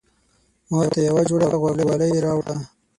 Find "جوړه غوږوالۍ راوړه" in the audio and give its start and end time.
1.29-2.57